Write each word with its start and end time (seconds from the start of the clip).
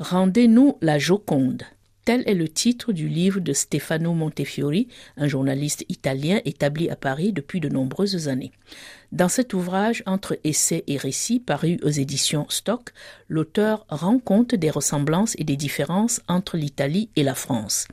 Rendez-nous 0.00 0.78
la 0.80 0.98
Joconde. 0.98 1.64
Tel 2.06 2.22
est 2.26 2.34
le 2.34 2.48
titre 2.48 2.92
du 2.92 3.06
livre 3.06 3.38
de 3.38 3.52
Stefano 3.52 4.14
Montefiori, 4.14 4.88
un 5.18 5.28
journaliste 5.28 5.84
italien 5.90 6.40
établi 6.46 6.88
à 6.88 6.96
Paris 6.96 7.34
depuis 7.34 7.60
de 7.60 7.68
nombreuses 7.68 8.26
années. 8.26 8.50
Dans 9.12 9.28
cet 9.28 9.52
ouvrage 9.52 10.02
entre 10.06 10.38
essais 10.42 10.84
et 10.86 10.96
récits 10.96 11.38
paru 11.38 11.78
aux 11.82 11.90
éditions 11.90 12.46
Stock, 12.48 12.94
l'auteur 13.28 13.84
rend 13.90 14.18
compte 14.18 14.54
des 14.54 14.70
ressemblances 14.70 15.34
et 15.36 15.44
des 15.44 15.56
différences 15.56 16.22
entre 16.28 16.56
l'Italie 16.56 17.10
et 17.14 17.22
la 17.22 17.34
France. 17.34 17.86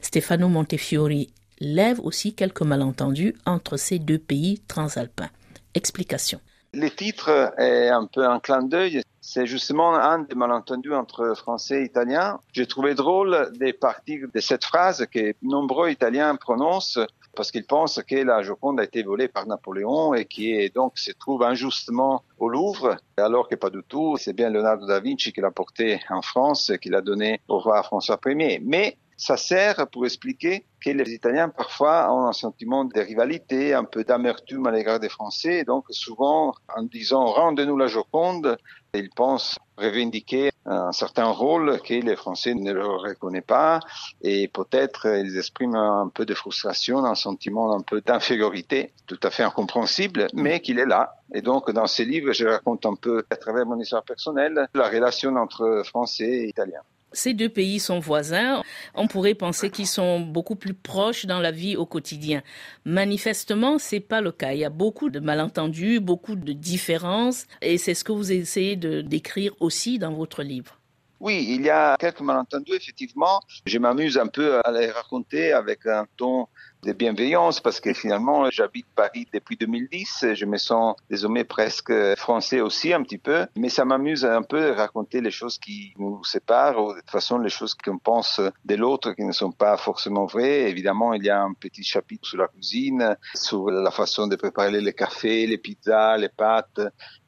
Stefano 0.00 0.48
Montefiori 0.48 1.28
lève 1.58 2.00
aussi 2.00 2.32
quelques 2.32 2.62
malentendus 2.62 3.34
entre 3.44 3.76
ces 3.76 3.98
deux 3.98 4.18
pays 4.18 4.60
transalpins. 4.66 5.28
Explication. 5.74 6.40
Le 6.72 6.88
titre 6.88 7.52
est 7.58 7.88
un 7.88 8.06
peu 8.06 8.26
un 8.26 8.40
clin 8.40 8.62
d'œil. 8.62 9.02
C'est 9.20 9.46
justement 9.46 9.94
un 9.94 10.20
des 10.20 10.34
malentendus 10.34 10.94
entre 10.94 11.34
français 11.36 11.82
et 11.82 11.84
italien. 11.84 12.40
J'ai 12.52 12.66
trouvé 12.66 12.94
drôle 12.94 13.52
des 13.58 13.72
parties 13.72 14.20
de 14.32 14.40
cette 14.40 14.64
phrase 14.64 15.06
que 15.12 15.34
nombreux 15.42 15.90
Italiens 15.90 16.36
prononcent 16.36 16.98
parce 17.36 17.50
qu'ils 17.50 17.66
pensent 17.66 18.02
que 18.02 18.16
la 18.16 18.42
Joconde 18.42 18.80
a 18.80 18.84
été 18.84 19.02
volée 19.02 19.28
par 19.28 19.46
Napoléon 19.46 20.14
et 20.14 20.24
qui 20.24 20.52
est 20.52 20.74
donc 20.74 20.98
se 20.98 21.12
trouve 21.12 21.42
injustement 21.42 22.22
au 22.38 22.48
Louvre, 22.48 22.96
alors 23.16 23.48
que 23.48 23.54
pas 23.54 23.70
du 23.70 23.82
tout. 23.86 24.16
C'est 24.18 24.32
bien 24.32 24.50
Leonardo 24.50 24.86
da 24.86 25.00
Vinci 25.00 25.32
qui 25.32 25.40
l'a 25.40 25.50
porté 25.50 26.00
en 26.08 26.22
France, 26.22 26.72
qui 26.80 26.88
l'a 26.88 27.02
donné 27.02 27.40
au 27.48 27.58
roi 27.58 27.82
François 27.82 28.18
Ier. 28.26 28.60
Mais 28.64 28.96
ça 29.20 29.36
sert 29.36 29.86
pour 29.88 30.06
expliquer 30.06 30.64
que 30.82 30.88
les 30.88 31.12
Italiens 31.12 31.50
parfois 31.50 32.10
ont 32.10 32.26
un 32.26 32.32
sentiment 32.32 32.86
de 32.86 32.98
rivalité, 32.98 33.74
un 33.74 33.84
peu 33.84 34.02
d'amertume 34.02 34.66
à 34.66 34.70
l'égard 34.70 34.98
des 34.98 35.10
Français. 35.10 35.62
Donc 35.64 35.84
souvent, 35.90 36.54
en 36.74 36.82
disant 36.84 37.26
rendez-nous 37.26 37.76
la 37.76 37.86
Joconde, 37.86 38.56
ils 38.94 39.10
pensent 39.10 39.58
revendiquer 39.76 40.52
un 40.64 40.92
certain 40.92 41.26
rôle 41.26 41.82
que 41.82 41.92
les 41.92 42.16
Français 42.16 42.54
ne 42.54 42.72
leur 42.72 43.02
reconnaissent 43.02 43.44
pas 43.46 43.80
et 44.22 44.48
peut-être 44.48 45.04
ils 45.04 45.36
expriment 45.36 45.76
un 45.76 46.08
peu 46.08 46.24
de 46.24 46.32
frustration, 46.32 47.04
un 47.04 47.14
sentiment 47.14 47.76
un 47.76 47.82
peu 47.82 48.00
d'infériorité, 48.00 48.94
tout 49.06 49.20
à 49.22 49.28
fait 49.28 49.42
incompréhensible, 49.42 50.28
mais 50.32 50.60
qu'il 50.60 50.78
est 50.78 50.86
là. 50.86 51.16
Et 51.34 51.42
donc 51.42 51.70
dans 51.70 51.86
ces 51.86 52.06
livres, 52.06 52.32
je 52.32 52.46
raconte 52.46 52.86
un 52.86 52.94
peu 52.94 53.26
à 53.28 53.36
travers 53.36 53.66
mon 53.66 53.78
histoire 53.78 54.02
personnelle 54.02 54.66
la 54.72 54.88
relation 54.88 55.36
entre 55.36 55.82
Français 55.84 56.24
et 56.24 56.48
Italiens. 56.48 56.82
Ces 57.12 57.34
deux 57.34 57.48
pays 57.48 57.80
sont 57.80 57.98
voisins. 57.98 58.62
On 58.94 59.08
pourrait 59.08 59.34
penser 59.34 59.70
qu'ils 59.70 59.86
sont 59.86 60.20
beaucoup 60.20 60.56
plus 60.56 60.74
proches 60.74 61.26
dans 61.26 61.40
la 61.40 61.50
vie 61.50 61.76
au 61.76 61.86
quotidien. 61.86 62.42
Manifestement, 62.84 63.78
c'est 63.78 64.00
pas 64.00 64.20
le 64.20 64.32
cas. 64.32 64.52
Il 64.52 64.60
y 64.60 64.64
a 64.64 64.70
beaucoup 64.70 65.10
de 65.10 65.20
malentendus, 65.20 66.00
beaucoup 66.00 66.36
de 66.36 66.52
différences, 66.52 67.46
et 67.62 67.78
c'est 67.78 67.94
ce 67.94 68.04
que 68.04 68.12
vous 68.12 68.32
essayez 68.32 68.76
de 68.76 69.00
décrire 69.00 69.52
aussi 69.60 69.98
dans 69.98 70.12
votre 70.12 70.42
livre. 70.42 70.80
Oui, 71.20 71.44
il 71.50 71.62
y 71.62 71.70
a 71.70 71.96
quelques 71.98 72.22
malentendus, 72.22 72.72
effectivement. 72.72 73.42
Je 73.66 73.78
m'amuse 73.78 74.16
un 74.16 74.26
peu 74.26 74.58
à 74.64 74.72
les 74.72 74.90
raconter 74.90 75.52
avec 75.52 75.84
un 75.84 76.06
ton 76.16 76.46
de 76.82 76.92
bienveillance 76.92 77.60
parce 77.60 77.80
que 77.80 77.92
finalement 77.92 78.50
j'habite 78.50 78.86
Paris 78.94 79.26
depuis 79.32 79.56
2010, 79.56 80.26
je 80.34 80.44
me 80.46 80.56
sens 80.56 80.96
désormais 81.08 81.44
presque 81.44 81.92
français 82.16 82.60
aussi 82.60 82.92
un 82.92 83.02
petit 83.02 83.18
peu, 83.18 83.46
mais 83.56 83.68
ça 83.68 83.84
m'amuse 83.84 84.24
un 84.24 84.42
peu 84.42 84.60
de 84.60 84.70
raconter 84.70 85.20
les 85.20 85.30
choses 85.30 85.58
qui 85.58 85.92
nous 85.98 86.24
séparent 86.24 86.82
ou 86.82 86.94
de 86.94 87.00
toute 87.00 87.10
façon 87.10 87.38
les 87.38 87.50
choses 87.50 87.74
qu'on 87.74 87.98
pense 87.98 88.40
de 88.64 88.74
l'autre 88.74 89.12
qui 89.12 89.24
ne 89.24 89.32
sont 89.32 89.52
pas 89.52 89.76
forcément 89.76 90.26
vraies. 90.26 90.70
Évidemment, 90.70 91.14
il 91.14 91.24
y 91.24 91.30
a 91.30 91.42
un 91.42 91.52
petit 91.52 91.82
chapitre 91.82 92.28
sur 92.28 92.38
la 92.38 92.48
cuisine, 92.48 93.16
sur 93.34 93.70
la 93.70 93.90
façon 93.90 94.26
de 94.26 94.36
préparer 94.36 94.80
les 94.80 94.92
cafés, 94.92 95.46
les 95.46 95.58
pizzas, 95.58 96.16
les 96.16 96.28
pâtes, 96.28 96.80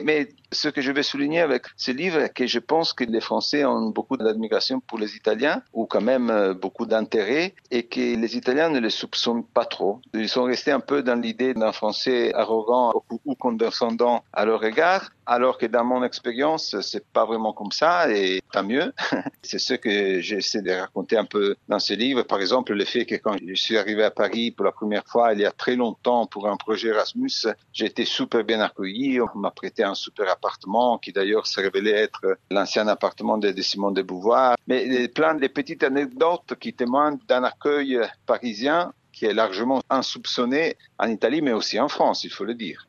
mais 0.03 0.29
ce 0.51 0.69
que 0.69 0.81
je 0.81 0.93
vais 0.93 1.03
souligner 1.03 1.41
avec 1.41 1.67
ce 1.77 1.91
livre, 1.91 2.27
que 2.29 2.47
je 2.47 2.59
pense 2.59 2.93
que 2.93 3.05
les 3.05 3.21
Français 3.21 3.65
ont 3.65 3.89
beaucoup 3.89 4.17
d'admiration 4.17 4.81
pour 4.81 4.99
les 4.99 5.17
Italiens, 5.17 5.63
ou 5.73 5.87
quand 5.87 6.01
même 6.01 6.55
beaucoup 6.61 6.87
d'intérêt, 6.87 7.55
et 7.71 7.85
que 7.85 8.01
les 8.01 8.37
Italiens 8.37 8.69
ne 8.69 8.79
les 8.79 8.91
soupçonnent 8.91 9.42
pas 9.43 9.65
trop. 9.65 10.01
Ils 10.15 10.29
sont 10.29 10.45
restés 10.45 10.73
un 10.73 10.81
peu 10.81 11.03
dans 11.03 11.21
l'idée 11.21 11.55
d'un 11.55 11.73
Français 11.73 12.33
arrogant 12.35 13.05
ou 13.25 13.35
condescendant 13.35 14.25
à 14.33 14.45
leur 14.45 14.65
égard, 14.65 15.11
alors 15.27 15.59
que 15.59 15.67
dans 15.67 15.85
mon 15.85 16.03
expérience, 16.05 16.77
c'est 16.81 17.07
pas 17.13 17.25
vraiment 17.25 17.53
comme 17.53 17.73
ça, 17.73 18.11
et 18.11 18.43
tant 18.53 18.65
mieux. 18.65 18.93
c'est 19.43 19.59
ce 19.59 19.75
que 19.75 20.21
j'essaie 20.21 20.63
de 20.63 20.73
raconter 20.73 21.17
un 21.17 21.25
peu 21.25 21.57
dans 21.69 21.79
ce 21.79 21.95
livre. 21.95 22.23
Par 22.23 22.41
exemple, 22.41 22.73
le 22.73 22.85
fait 22.85 23.07
que 23.07 23.17
quand 23.17 23.37
je 23.47 23.55
suis 23.55 23.79
arrivé 23.79 24.03
à 24.05 24.11
Paris 24.11 24.51
pour 24.51 24.65
la 24.65 24.73
première 24.73 25.07
fois, 25.07 25.33
il 25.33 25.41
y 25.41 25.47
a 25.47 25.53
très 25.53 25.77
longtemps, 25.77 26.27
pour 26.27 26.49
un 26.49 26.57
projet 26.57 26.89
Erasmus, 26.89 27.47
j'ai 27.73 27.87
été 27.87 28.05
super 28.05 28.45
bien 28.45 28.61
accueilli. 28.61 29.21
On 29.21 29.39
m'a 29.39 29.51
prêté 29.51 29.85
un 29.85 29.95
super 29.95 30.31
appartement, 30.31 30.99
qui 30.99 31.13
d'ailleurs 31.13 31.47
s'est 31.47 31.63
révélé 31.63 31.91
être 31.91 32.39
l'ancien 32.51 32.87
appartement 32.89 33.39
de, 33.39 33.51
de 33.51 33.63
Simon 33.63 33.91
de 33.91 34.03
Beauvoir. 34.03 34.57
Mais 34.67 35.09
plein 35.09 35.35
de 35.35 35.47
petites 35.47 35.85
anecdotes 35.85 36.55
qui 36.59 36.73
témoignent 36.75 37.19
d'un 37.29 37.45
accueil 37.45 38.01
parisien 38.27 38.93
qui 39.13 39.27
est 39.27 39.35
largement 39.35 39.83
insoupçonné 39.91 40.77
en 40.99 41.09
Italie, 41.09 41.43
mais 41.43 41.53
aussi 41.53 41.79
en 41.79 41.89
France, 41.89 42.25
il 42.25 42.31
faut 42.31 42.45
le 42.45 42.55
dire. 42.55 42.89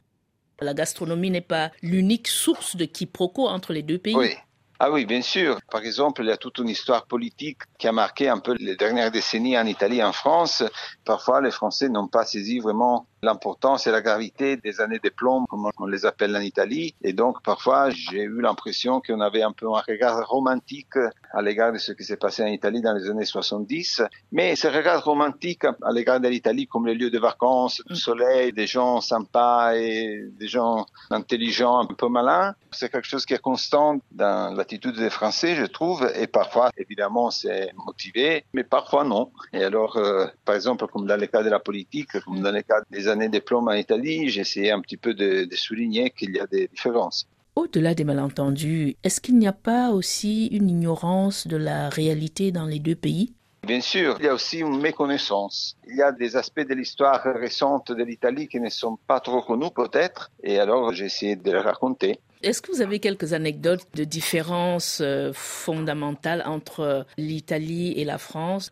La 0.59 0.73
gastronomie 0.73 1.31
n'est 1.31 1.41
pas 1.41 1.72
l'unique 1.81 2.28
source 2.28 2.75
de 2.75 2.85
quiproquo 2.85 3.47
entre 3.47 3.73
les 3.73 3.84
deux 3.84 3.97
pays. 3.97 4.16
Oui. 4.16 4.33
Ah 4.79 4.91
oui, 4.91 5.06
bien 5.06 5.22
sûr. 5.22 5.59
Par 5.72 5.81
exemple, 5.81 6.23
il 6.23 6.28
y 6.28 6.31
a 6.31 6.38
toute 6.38 6.57
une 6.57 6.69
histoire 6.69 7.06
politique 7.06 7.59
qui 7.78 7.88
a 7.88 7.91
marqué 7.91 8.28
un 8.28 8.39
peu 8.39 8.53
les 8.59 8.75
dernières 8.75 9.12
décennies 9.12 9.57
en 9.57 9.66
Italie 9.66 10.00
et 10.00 10.03
en 10.03 10.12
France. 10.12 10.63
Parfois, 11.06 11.41
les 11.41 11.51
Français 11.51 11.89
n'ont 11.89 12.07
pas 12.07 12.25
saisi 12.25 12.59
vraiment 12.59 13.07
l'importance 13.23 13.88
et 13.88 13.91
la 13.91 14.01
gravité 14.01 14.57
des 14.57 14.81
années 14.81 15.00
de 15.03 15.09
plomb, 15.09 15.45
comme 15.45 15.69
on 15.78 15.85
les 15.85 16.06
appelle 16.06 16.35
en 16.35 16.41
Italie. 16.41 16.94
Et 17.01 17.13
donc, 17.13 17.41
parfois, 17.41 17.89
j'ai 17.89 18.23
eu 18.23 18.41
l'impression 18.41 19.01
qu'on 19.01 19.22
avait 19.22 19.41
un 19.41 19.53
peu 19.53 19.67
un 19.67 19.81
regard 19.88 20.28
romantique 20.28 20.97
à 21.31 21.41
l'égard 21.41 21.72
de 21.72 21.78
ce 21.78 21.94
qui 21.94 22.03
s'est 22.03 22.17
passé 22.17 22.44
en 22.44 22.47
Italie 22.47 22.81
dans 22.81 22.94
les 22.94 23.09
années 23.09 23.25
70. 23.25 24.03
Mais 24.31 24.56
ce 24.56 24.67
regard 24.67 25.03
romantique 25.03 25.63
à 25.66 25.91
l'égard 25.91 26.19
de 26.19 26.28
l'Italie 26.28 26.67
comme 26.67 26.85
les 26.85 26.95
lieux 26.95 27.09
de 27.09 27.19
vacances, 27.19 27.81
du 27.88 27.95
soleil, 27.95 28.51
des 28.51 28.67
gens 28.67 29.01
sympas 29.01 29.73
et 29.75 30.25
des 30.38 30.47
gens 30.47 30.85
intelligents, 31.09 31.79
un 31.79 31.85
peu 31.85 32.09
malins, 32.09 32.53
c'est 32.72 32.91
quelque 32.91 33.07
chose 33.07 33.25
qui 33.25 33.33
est 33.33 33.41
constant 33.41 34.00
dans 34.12 34.53
l'attitude 34.56 34.95
des 34.95 35.09
Français, 35.09 35.56
je 35.56 35.66
trouve. 35.66 36.12
Et 36.16 36.28
parfois, 36.28 36.72
évidemment, 36.78 37.31
c'est 37.31 37.72
motivé, 37.85 38.45
mais 38.53 38.63
parfois 38.63 39.03
non. 39.03 39.31
Et 39.53 39.63
alors, 39.63 39.97
euh, 39.97 40.28
par 40.45 40.56
exemple, 40.56 40.88
comme 40.88 41.07
dans 41.07 41.19
le 41.19 41.28
cas 41.28 41.44
de 41.44 41.50
la 41.50 41.59
politique, 41.59 42.19
comme 42.22 42.41
dans 42.41 42.51
le 42.51 42.62
cas 42.62 42.81
des 42.89 43.07
années 43.13 43.29
de 43.29 43.40
plomb 43.40 43.66
en 43.68 43.74
Italie, 43.85 44.28
essayé 44.38 44.72
un 44.72 44.81
petit 44.81 44.97
peu 44.97 45.13
de, 45.13 45.46
de 45.46 45.56
souligner 45.56 46.09
qu'il 46.09 46.31
y 46.35 46.40
a 46.40 46.47
des 46.47 46.68
différences. 46.68 47.25
Au-delà 47.56 47.94
des 47.94 48.03
malentendus, 48.03 48.96
est-ce 49.03 49.22
qu'il 49.22 49.38
n'y 49.38 49.47
a 49.47 49.53
pas 49.53 49.91
aussi 49.91 50.47
une 50.47 50.69
ignorance 50.69 51.47
de 51.47 51.56
la 51.56 51.90
réalité 51.90 52.51
dans 52.51 52.66
les 52.66 52.79
deux 52.79 52.96
pays? 52.96 53.34
Bien 53.66 53.79
sûr, 53.79 54.18
il 54.19 54.25
y 54.25 54.28
a 54.28 54.34
aussi 54.34 54.59
une 54.59 54.81
méconnaissance. 54.81 55.78
Il 55.88 55.96
y 55.96 56.01
a 56.01 56.12
des 56.12 56.35
aspects 56.35 56.68
de 56.68 56.74
l'histoire 56.74 57.22
récente 57.24 57.94
de 57.94 58.03
l'Italie 58.03 58.47
qui 58.47 58.59
ne 58.59 58.69
sont 58.69 58.97
pas 59.07 59.22
trop 59.22 59.41
connus 59.41 59.72
peut-être, 59.74 60.31
et 60.44 60.59
alors 60.59 60.91
j'ai 60.94 61.06
essayé 61.06 61.35
de 61.38 61.50
les 61.50 61.59
raconter. 61.59 62.19
Est-ce 62.41 62.62
que 62.62 62.72
vous 62.74 62.81
avez 62.81 63.00
quelques 63.00 63.31
anecdotes 63.31 63.88
de 63.94 64.03
différences 64.03 65.01
fondamentales 65.31 66.44
entre 66.45 67.06
l'Italie 67.18 67.94
et 67.95 68.03
la 68.03 68.18
France? 68.18 68.72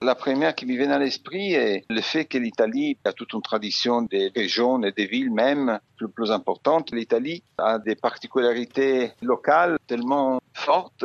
La 0.00 0.14
première 0.14 0.54
qui 0.54 0.66
me 0.66 0.76
vient 0.76 0.90
à 0.90 0.98
l'esprit 0.98 1.54
est 1.54 1.84
le 1.90 2.00
fait 2.00 2.24
que 2.24 2.38
l'Italie 2.38 2.96
a 3.04 3.12
toute 3.12 3.32
une 3.32 3.42
tradition 3.42 4.02
des 4.02 4.30
régions 4.34 4.82
et 4.82 4.92
des 4.92 5.06
villes 5.06 5.32
même 5.32 5.80
plus, 5.96 6.08
plus 6.08 6.30
importantes. 6.30 6.90
L'Italie 6.92 7.42
a 7.58 7.78
des 7.78 7.96
particularités 7.96 9.12
locales 9.22 9.78
tellement 9.86 10.40
fortes 10.54 11.04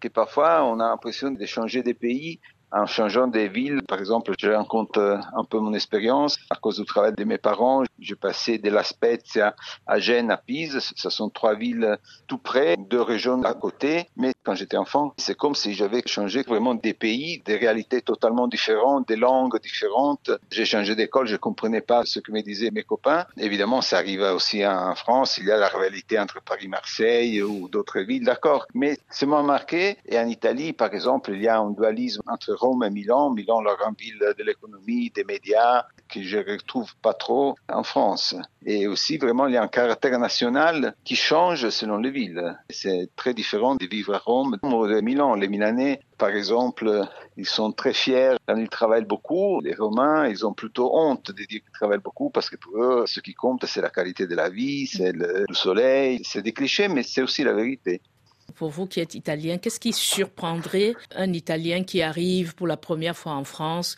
que 0.00 0.08
parfois 0.08 0.64
on 0.64 0.80
a 0.80 0.88
l'impression 0.88 1.30
de 1.30 1.46
changer 1.46 1.82
des 1.82 1.94
pays 1.94 2.40
en 2.74 2.86
changeant 2.86 3.28
des 3.28 3.48
villes. 3.48 3.82
Par 3.86 4.00
exemple, 4.00 4.34
je 4.38 4.50
rencontre 4.50 5.20
un 5.34 5.44
peu 5.44 5.58
mon 5.58 5.72
expérience. 5.72 6.38
À 6.50 6.56
cause 6.56 6.78
du 6.78 6.84
travail 6.84 7.14
de 7.14 7.24
mes 7.24 7.38
parents, 7.38 7.84
je 8.00 8.14
passais 8.14 8.58
de 8.58 8.68
La 8.68 8.82
Spezia 8.82 9.54
à 9.86 9.98
Gênes, 9.98 10.30
à 10.30 10.36
Pise. 10.36 10.80
Ce 10.80 11.10
sont 11.10 11.30
trois 11.30 11.54
villes 11.54 11.96
tout 12.26 12.38
près, 12.38 12.76
deux 12.76 13.00
régions 13.00 13.42
à 13.44 13.54
côté. 13.54 14.08
Mais 14.16 14.33
quand 14.44 14.54
j'étais 14.54 14.76
enfant, 14.76 15.14
c'est 15.16 15.36
comme 15.36 15.54
si 15.54 15.74
j'avais 15.74 16.02
changé 16.06 16.42
vraiment 16.42 16.74
des 16.74 16.94
pays, 16.94 17.42
des 17.44 17.56
réalités 17.56 18.02
totalement 18.02 18.46
différentes, 18.46 19.08
des 19.08 19.16
langues 19.16 19.58
différentes. 19.60 20.30
J'ai 20.50 20.64
changé 20.64 20.94
d'école, 20.94 21.26
je 21.26 21.36
comprenais 21.36 21.80
pas 21.80 22.02
ce 22.04 22.20
que 22.20 22.30
me 22.30 22.42
disaient 22.42 22.70
mes 22.70 22.82
copains. 22.82 23.26
Évidemment, 23.38 23.80
ça 23.80 23.98
arrive 23.98 24.20
aussi 24.20 24.66
en 24.66 24.94
France. 24.94 25.38
Il 25.38 25.46
y 25.46 25.50
a 25.50 25.56
la 25.56 25.68
rivalité 25.68 26.18
entre 26.18 26.42
Paris-Marseille 26.42 27.42
ou 27.42 27.68
d'autres 27.68 28.00
villes, 28.00 28.24
d'accord. 28.24 28.66
Mais 28.74 28.98
c'est 29.08 29.26
moins 29.26 29.42
marqué. 29.42 29.96
Et 30.06 30.18
en 30.18 30.28
Italie, 30.28 30.72
par 30.72 30.92
exemple, 30.92 31.32
il 31.32 31.42
y 31.42 31.48
a 31.48 31.58
un 31.58 31.70
dualisme 31.70 32.22
entre 32.26 32.52
Rome 32.52 32.84
et 32.84 32.90
Milan. 32.90 33.30
Milan, 33.30 33.60
la 33.62 33.74
grande 33.74 33.98
ville 33.98 34.34
de 34.36 34.44
l'économie, 34.44 35.10
des 35.10 35.24
médias, 35.24 35.84
que 36.12 36.22
je 36.22 36.38
retrouve 36.38 36.94
pas 37.02 37.14
trop 37.14 37.56
en 37.68 37.82
France. 37.82 38.36
Et 38.66 38.86
aussi, 38.86 39.18
vraiment, 39.18 39.46
il 39.46 39.54
y 39.54 39.56
a 39.56 39.62
un 39.62 39.68
caractère 39.68 40.18
national 40.18 40.94
qui 41.04 41.16
change 41.16 41.68
selon 41.70 41.98
les 41.98 42.10
villes. 42.10 42.58
C'est 42.70 43.08
très 43.16 43.34
différent 43.34 43.74
de 43.74 43.86
vivre 43.86 44.14
à 44.14 44.18
Rome 44.18 44.33
ou 44.42 44.84
à 44.84 45.00
Milan. 45.00 45.34
Les 45.34 45.48
Milanais, 45.48 46.00
par 46.18 46.30
exemple, 46.30 47.06
ils 47.36 47.46
sont 47.46 47.72
très 47.72 47.92
fiers 47.92 48.36
quand 48.46 48.56
ils 48.56 48.68
travaillent 48.68 49.04
beaucoup. 49.04 49.60
Les 49.60 49.74
Romains, 49.74 50.28
ils 50.28 50.46
ont 50.46 50.52
plutôt 50.52 50.96
honte 50.96 51.30
de 51.30 51.44
dire 51.44 51.60
qu'ils 51.60 51.72
travaillent 51.72 51.98
beaucoup 51.98 52.30
parce 52.30 52.50
que 52.50 52.56
pour 52.56 52.82
eux, 52.82 53.04
ce 53.06 53.20
qui 53.20 53.34
compte, 53.34 53.64
c'est 53.66 53.80
la 53.80 53.90
qualité 53.90 54.26
de 54.26 54.34
la 54.34 54.48
vie, 54.50 54.86
c'est 54.86 55.12
le 55.12 55.44
soleil. 55.52 56.20
C'est 56.24 56.42
des 56.42 56.52
clichés, 56.52 56.88
mais 56.88 57.02
c'est 57.02 57.22
aussi 57.22 57.44
la 57.44 57.52
vérité. 57.52 58.00
Pour 58.56 58.70
vous 58.70 58.86
qui 58.86 59.00
êtes 59.00 59.14
italien, 59.14 59.58
qu'est-ce 59.58 59.80
qui 59.80 59.92
surprendrait 59.92 60.94
un 61.16 61.32
Italien 61.32 61.82
qui 61.82 62.02
arrive 62.02 62.54
pour 62.54 62.66
la 62.66 62.76
première 62.76 63.16
fois 63.16 63.32
en 63.32 63.44
France 63.44 63.96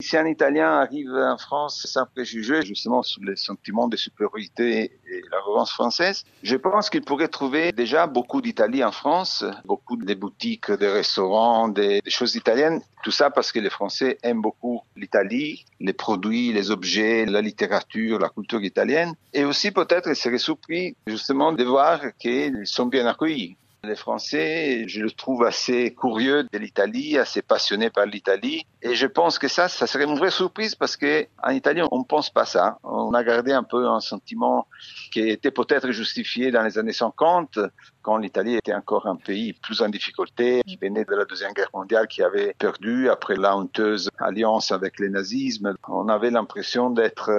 si 0.00 0.16
un 0.16 0.26
Italien 0.26 0.78
arrive 0.78 1.12
en 1.12 1.36
France 1.38 1.84
sans 1.88 2.06
préjugés, 2.06 2.62
justement 2.62 3.02
sous 3.02 3.20
les 3.20 3.34
sentiments 3.34 3.88
de 3.88 3.96
supériorité 3.96 4.92
et 5.10 5.22
l'arrogance 5.32 5.72
française, 5.72 6.24
je 6.44 6.54
pense 6.54 6.88
qu'il 6.88 7.02
pourrait 7.02 7.26
trouver 7.26 7.72
déjà 7.72 8.06
beaucoup 8.06 8.40
d'Italie 8.40 8.84
en 8.84 8.92
France, 8.92 9.44
beaucoup 9.64 9.96
de 9.96 10.14
boutiques, 10.14 10.70
des 10.70 10.88
restaurants, 10.88 11.66
des, 11.66 12.00
des, 12.00 12.10
choses 12.10 12.36
italiennes. 12.36 12.80
Tout 13.02 13.10
ça 13.10 13.30
parce 13.30 13.50
que 13.50 13.58
les 13.58 13.70
Français 13.70 14.18
aiment 14.22 14.40
beaucoup 14.40 14.82
l'Italie, 14.94 15.64
les 15.80 15.92
produits, 15.92 16.52
les 16.52 16.70
objets, 16.70 17.26
la 17.26 17.40
littérature, 17.40 18.20
la 18.20 18.28
culture 18.28 18.62
italienne. 18.62 19.14
Et 19.34 19.44
aussi 19.44 19.72
peut-être 19.72 20.08
il 20.08 20.16
serait 20.16 20.38
surpris 20.38 20.96
justement 21.08 21.52
de 21.52 21.64
voir 21.64 22.00
qu'ils 22.20 22.66
sont 22.66 22.86
bien 22.86 23.06
accueillis. 23.06 23.56
Les 23.84 23.94
Français, 23.94 24.88
je 24.88 25.00
le 25.00 25.10
trouve 25.12 25.44
assez 25.44 25.94
curieux 25.94 26.42
de 26.42 26.58
l'Italie, 26.58 27.16
assez 27.16 27.42
passionné 27.42 27.90
par 27.90 28.06
l'Italie. 28.06 28.66
Et 28.82 28.96
je 28.96 29.06
pense 29.06 29.38
que 29.38 29.46
ça, 29.46 29.68
ça 29.68 29.86
serait 29.86 30.04
une 30.04 30.18
vraie 30.18 30.32
surprise 30.32 30.74
parce 30.74 30.96
que 30.96 31.26
en 31.44 31.50
Italie, 31.50 31.82
on 31.92 31.98
ne 32.00 32.04
pense 32.04 32.28
pas 32.28 32.44
ça. 32.44 32.78
On 32.82 33.14
a 33.14 33.22
gardé 33.22 33.52
un 33.52 33.62
peu 33.62 33.86
un 33.86 34.00
sentiment 34.00 34.66
qui 35.12 35.20
était 35.20 35.52
peut-être 35.52 35.92
justifié 35.92 36.50
dans 36.50 36.64
les 36.64 36.76
années 36.76 36.92
50, 36.92 37.60
quand 38.02 38.16
l'Italie 38.16 38.56
était 38.56 38.74
encore 38.74 39.06
un 39.06 39.14
pays 39.14 39.52
plus 39.52 39.80
en 39.80 39.88
difficulté, 39.88 40.62
qui 40.66 40.76
venait 40.76 41.04
de 41.04 41.14
la 41.14 41.24
Deuxième 41.24 41.52
Guerre 41.52 41.70
mondiale, 41.72 42.08
qui 42.08 42.24
avait 42.24 42.54
perdu 42.58 43.08
après 43.08 43.36
la 43.36 43.56
honteuse 43.56 44.10
alliance 44.18 44.72
avec 44.72 44.98
le 44.98 45.08
nazisme. 45.08 45.74
On 45.86 46.08
avait 46.08 46.30
l'impression 46.30 46.90
d'être 46.90 47.30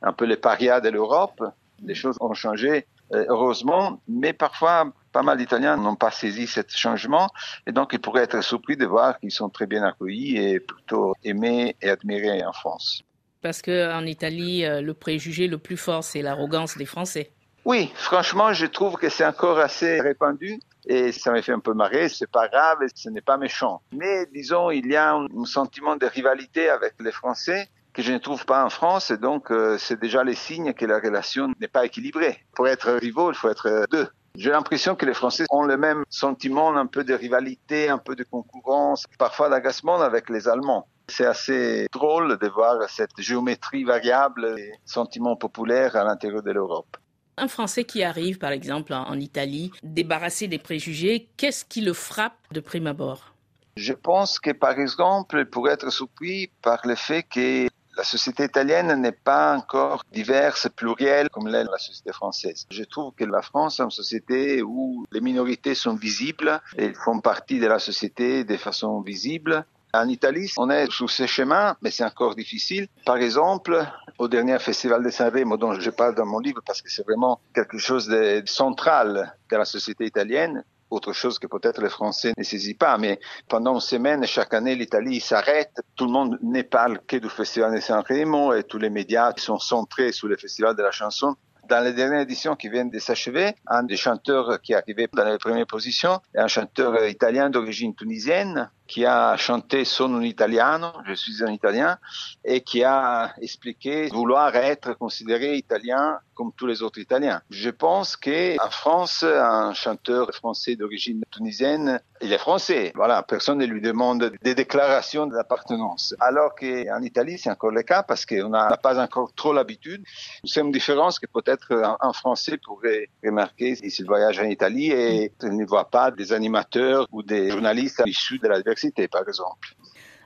un 0.00 0.12
peu 0.14 0.24
les 0.24 0.38
parias 0.38 0.80
de 0.80 0.88
l'Europe. 0.88 1.44
Les 1.84 1.94
choses 1.94 2.16
ont 2.20 2.32
changé 2.32 2.86
heureusement, 3.10 4.00
mais 4.08 4.32
parfois 4.32 4.86
pas 5.12 5.22
mal 5.22 5.38
d'Italiens 5.38 5.76
n'ont 5.76 5.96
pas 5.96 6.10
saisi 6.10 6.46
ce 6.46 6.60
changement 6.68 7.28
et 7.66 7.72
donc 7.72 7.90
ils 7.92 8.00
pourraient 8.00 8.22
être 8.22 8.42
surpris 8.42 8.76
de 8.76 8.86
voir 8.86 9.18
qu'ils 9.18 9.30
sont 9.30 9.48
très 9.48 9.66
bien 9.66 9.82
accueillis 9.84 10.36
et 10.38 10.60
plutôt 10.60 11.14
aimés 11.22 11.76
et 11.82 11.90
admirés 11.90 12.44
en 12.44 12.52
France. 12.52 13.02
Parce 13.42 13.60
qu'en 13.60 14.06
Italie, 14.06 14.64
le 14.64 14.94
préjugé 14.94 15.48
le 15.48 15.58
plus 15.58 15.76
fort, 15.76 16.04
c'est 16.04 16.22
l'arrogance 16.22 16.76
des 16.76 16.86
Français. 16.86 17.32
Oui, 17.64 17.92
franchement, 17.94 18.52
je 18.52 18.66
trouve 18.66 18.96
que 18.96 19.08
c'est 19.08 19.26
encore 19.26 19.58
assez 19.58 20.00
répandu 20.00 20.60
et 20.86 21.12
ça 21.12 21.32
me 21.32 21.40
fait 21.42 21.52
un 21.52 21.60
peu 21.60 21.74
marrer. 21.74 22.08
C'est 22.08 22.30
pas 22.30 22.48
grave 22.48 22.78
et 22.82 22.86
ce 22.94 23.08
n'est 23.08 23.20
pas 23.20 23.36
méchant. 23.36 23.82
Mais 23.92 24.26
disons, 24.32 24.70
il 24.70 24.86
y 24.86 24.96
a 24.96 25.12
un, 25.12 25.26
un 25.26 25.44
sentiment 25.44 25.96
de 25.96 26.06
rivalité 26.06 26.68
avec 26.68 26.94
les 27.00 27.12
Français 27.12 27.68
que 27.92 28.02
je 28.02 28.12
ne 28.12 28.18
trouve 28.18 28.46
pas 28.46 28.64
en 28.64 28.70
France, 28.70 29.10
et 29.10 29.18
donc 29.18 29.50
euh, 29.50 29.76
c'est 29.78 30.00
déjà 30.00 30.24
les 30.24 30.34
signes 30.34 30.72
que 30.72 30.86
la 30.86 30.98
relation 30.98 31.48
n'est 31.60 31.68
pas 31.68 31.84
équilibrée. 31.84 32.38
Pour 32.54 32.66
être 32.68 32.90
rivaux, 32.92 33.30
il 33.30 33.36
faut 33.36 33.50
être 33.50 33.86
deux. 33.90 34.08
J'ai 34.34 34.50
l'impression 34.50 34.96
que 34.96 35.04
les 35.04 35.12
Français 35.12 35.44
ont 35.50 35.62
le 35.62 35.76
même 35.76 36.04
sentiment, 36.08 36.74
un 36.74 36.86
peu 36.86 37.04
de 37.04 37.12
rivalité, 37.12 37.88
un 37.90 37.98
peu 37.98 38.16
de 38.16 38.24
concurrence, 38.24 39.04
parfois 39.18 39.50
d'agacement 39.50 40.00
avec 40.00 40.30
les 40.30 40.48
Allemands. 40.48 40.88
C'est 41.08 41.26
assez 41.26 41.86
drôle 41.92 42.38
de 42.38 42.48
voir 42.48 42.88
cette 42.88 43.10
géométrie 43.18 43.84
variable 43.84 44.54
et 44.58 44.72
sentiments 44.86 45.36
populaires 45.36 45.96
à 45.96 46.04
l'intérieur 46.04 46.42
de 46.42 46.50
l'Europe. 46.50 46.96
Un 47.36 47.48
Français 47.48 47.84
qui 47.84 48.02
arrive, 48.02 48.38
par 48.38 48.52
exemple, 48.52 48.94
en 48.94 49.18
Italie, 49.18 49.70
débarrassé 49.82 50.48
des 50.48 50.58
préjugés, 50.58 51.28
qu'est-ce 51.36 51.64
qui 51.64 51.82
le 51.82 51.92
frappe 51.92 52.38
de 52.52 52.60
prime 52.60 52.86
abord? 52.86 53.34
Je 53.76 53.92
pense 53.92 54.38
que, 54.38 54.50
par 54.50 54.78
exemple, 54.78 55.38
il 55.38 55.46
pourrait 55.46 55.72
être 55.72 55.90
surpris 55.90 56.50
par 56.62 56.80
le 56.84 56.94
fait 56.94 57.22
que 57.22 57.68
la 58.02 58.06
société 58.06 58.42
italienne 58.42 59.00
n'est 59.00 59.12
pas 59.12 59.56
encore 59.56 60.02
diverse, 60.12 60.68
plurielle 60.74 61.28
comme 61.30 61.46
l'est 61.46 61.62
la 61.62 61.78
société 61.78 62.12
française. 62.12 62.66
Je 62.68 62.82
trouve 62.82 63.12
que 63.14 63.24
la 63.24 63.42
France 63.42 63.78
est 63.78 63.84
une 63.84 63.92
société 63.92 64.60
où 64.60 65.06
les 65.12 65.20
minorités 65.20 65.76
sont 65.76 65.94
visibles 65.94 66.60
et 66.76 66.92
font 66.94 67.20
partie 67.20 67.60
de 67.60 67.68
la 67.68 67.78
société 67.78 68.42
de 68.42 68.56
façon 68.56 69.02
visible. 69.02 69.64
En 69.94 70.08
Italie, 70.08 70.50
on 70.56 70.68
est 70.68 70.90
sur 70.90 71.08
ce 71.08 71.26
chemin, 71.26 71.76
mais 71.80 71.92
c'est 71.92 72.04
encore 72.04 72.34
difficile. 72.34 72.88
Par 73.06 73.18
exemple, 73.18 73.86
au 74.18 74.26
dernier 74.26 74.58
festival 74.58 75.04
de 75.04 75.10
Sanremo, 75.10 75.56
dont 75.56 75.74
je 75.78 75.90
parle 75.90 76.16
dans 76.16 76.26
mon 76.26 76.40
livre 76.40 76.60
parce 76.66 76.82
que 76.82 76.90
c'est 76.90 77.04
vraiment 77.04 77.38
quelque 77.54 77.78
chose 77.78 78.08
de 78.08 78.42
central 78.46 79.36
de 79.48 79.56
la 79.56 79.64
société 79.64 80.06
italienne, 80.06 80.64
autre 80.92 81.12
chose 81.12 81.38
que 81.38 81.46
peut-être 81.46 81.80
les 81.82 81.88
Français 81.88 82.32
ne 82.36 82.44
saisissent 82.44 82.76
pas, 82.76 82.98
mais 82.98 83.18
pendant 83.48 83.74
une 83.74 83.80
semaine, 83.80 84.24
chaque 84.26 84.54
année, 84.54 84.74
l'Italie 84.74 85.20
s'arrête. 85.20 85.80
Tout 85.96 86.04
le 86.04 86.12
monde 86.12 86.38
ne 86.42 86.62
parle 86.62 87.00
que 87.06 87.16
du 87.16 87.28
Festival 87.28 87.74
de 87.74 87.80
Sanremo 87.80 88.52
et 88.52 88.62
tous 88.64 88.78
les 88.78 88.90
médias 88.90 89.32
sont 89.36 89.58
centrés 89.58 90.12
sur 90.12 90.28
le 90.28 90.36
Festival 90.36 90.76
de 90.76 90.82
la 90.82 90.90
chanson. 90.90 91.34
Dans 91.68 91.82
les 91.82 91.92
dernières 91.92 92.22
éditions 92.22 92.56
qui 92.56 92.68
viennent 92.68 92.90
de 92.90 92.98
s'achever, 92.98 93.54
un 93.66 93.84
des 93.84 93.96
chanteurs 93.96 94.60
qui 94.60 94.72
est 94.72 94.76
arrivé 94.76 95.08
dans 95.12 95.24
les 95.24 95.38
premières 95.38 95.66
positions 95.66 96.18
est 96.34 96.40
un 96.40 96.48
chanteur 96.48 97.06
italien 97.06 97.50
d'origine 97.50 97.94
tunisienne 97.94 98.68
qui 98.92 99.06
a 99.06 99.38
chanté 99.38 99.86
Sono 99.86 100.18
un 100.18 100.24
italiano, 100.26 100.92
je 101.06 101.14
suis 101.14 101.42
un 101.42 101.50
italien, 101.50 101.98
et 102.44 102.60
qui 102.60 102.84
a 102.84 103.32
expliqué 103.40 104.08
vouloir 104.08 104.54
être 104.54 104.92
considéré 104.98 105.56
italien 105.56 106.20
comme 106.34 106.52
tous 106.52 106.66
les 106.66 106.82
autres 106.82 106.98
Italiens. 106.98 107.40
Je 107.50 107.70
pense 107.70 108.16
qu'en 108.16 108.70
France, 108.70 109.22
un 109.22 109.72
chanteur 109.74 110.30
français 110.34 110.76
d'origine 110.76 111.22
tunisienne, 111.30 112.00
il 112.20 112.32
est 112.32 112.38
français. 112.38 112.92
Voilà, 112.94 113.22
personne 113.22 113.58
ne 113.58 113.66
lui 113.66 113.80
demande 113.80 114.32
des 114.42 114.54
déclarations 114.54 115.26
d'appartenance. 115.26 116.14
Alors 116.20 116.54
qu'en 116.54 117.02
Italie, 117.02 117.38
c'est 117.38 117.50
encore 117.50 117.70
le 117.70 117.82
cas 117.82 118.02
parce 118.02 118.24
qu'on 118.24 118.48
n'a 118.48 118.76
pas 118.76 118.98
encore 118.98 119.32
trop 119.34 119.52
l'habitude. 119.52 120.02
C'est 120.44 120.60
une 120.60 120.72
différence 120.72 121.18
que 121.18 121.26
peut-être 121.26 121.72
un 122.00 122.12
Français 122.12 122.58
pourrait 122.62 123.08
remarquer 123.24 123.74
s'il 123.74 124.06
voyage 124.06 124.38
en 124.38 124.44
Italie 124.44 124.90
et 124.90 125.32
il 125.42 125.56
ne 125.56 125.66
voit 125.66 125.90
pas 125.90 126.10
des 126.10 126.32
animateurs 126.32 127.06
ou 127.10 127.22
des 127.22 127.50
journalistes 127.50 128.02
issus 128.06 128.38
de 128.38 128.48
la 128.48 128.58
diversité 128.58 128.81
par 129.10 129.28
exemple. 129.28 129.74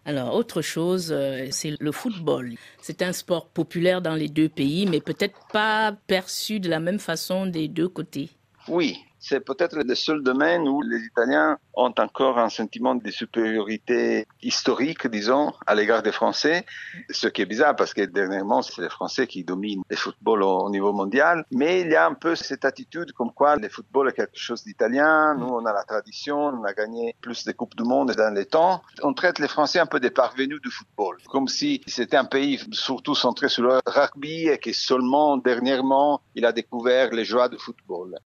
Alors, 0.05 0.35
autre 0.35 0.62
chose, 0.62 1.14
c'est 1.50 1.75
le 1.81 1.93
football. 1.93 2.55
C'est 2.81 3.03
un 3.03 3.12
sport 3.12 3.49
populaire 3.49 4.00
dans 4.00 4.14
les 4.14 4.29
deux 4.29 4.49
pays, 4.49 4.87
mais 4.87 5.00
peut-être 5.00 5.38
pas 5.53 5.93
perçu 6.06 6.61
de 6.61 6.69
la 6.69 6.79
même 6.79 7.00
façon 7.00 7.47
des 7.47 7.67
deux 7.67 7.88
côtés. 7.88 8.31
Oui, 8.69 8.99
c'est 9.28 9.40
peut-être 9.40 9.76
le 9.76 9.94
seul 9.94 10.23
domaine 10.23 10.69
où 10.69 10.82
les 10.82 11.00
Italiens 11.05 11.58
ont 11.75 11.93
encore 11.99 12.38
un 12.38 12.49
sentiment 12.49 12.94
de 12.94 13.11
supériorité 13.11 14.26
historique, 14.40 15.06
disons, 15.08 15.52
à 15.67 15.75
l'égard 15.75 16.02
des 16.02 16.12
Français, 16.12 16.64
ce 17.11 17.26
qui 17.26 17.43
est 17.43 17.46
bizarre 17.46 17.75
parce 17.75 17.93
que 17.93 18.02
dernièrement, 18.02 18.62
c'est 18.62 18.81
les 18.81 18.88
Français 18.88 19.26
qui 19.26 19.43
dominent 19.43 19.82
le 19.88 19.96
football 19.96 20.43
au 20.44 20.70
niveau 20.70 20.93
mondial. 20.93 21.44
Mais 21.50 21.81
il 21.81 21.88
y 21.88 21.96
a 21.96 22.06
un 22.06 22.14
peu 22.14 22.37
cette 22.37 22.64
attitude 22.64 23.12
comme 23.12 23.32
quoi 23.32 23.56
le 23.56 23.69
football 23.69 24.08
est 24.11 24.12
quelque 24.12 24.38
chose 24.38 24.62
d'italien. 24.62 25.34
Nous, 25.34 25.49
on 25.49 25.64
a 25.67 25.73
la 25.73 25.82
tradition, 25.82 26.38
on 26.38 26.64
a 26.64 26.73
gagné 26.73 27.17
plus 27.20 27.44
de 27.44 27.52
Coupes 27.52 27.75
du 27.75 27.82
Monde 27.82 28.12
dans 28.12 28.32
les 28.32 28.46
temps. 28.46 28.82
On 29.02 29.12
traite 29.12 29.40
les 29.40 29.49
Français 29.49 29.80
un 29.80 29.87
peu 29.87 29.99
des 29.99 30.11
parvenus 30.11 30.61
du 30.61 30.71
football, 30.71 31.16
comme 31.28 31.49
si 31.49 31.80
c'était 31.87 32.16
un 32.16 32.25
pays 32.25 32.61
surtout 32.71 33.16
centré 33.16 33.49
sur 33.49 33.64
le 33.64 33.80
rugby 33.87 34.49
et 34.49 34.59
que 34.59 34.73
seulement 34.73 35.37
dernièrement, 35.37 36.21
il 36.37 36.47
a 36.47 36.52
découvert 36.52 37.11
les 37.11 37.25
joies 37.25 37.49
du 37.49 37.59
football. 37.59 38.16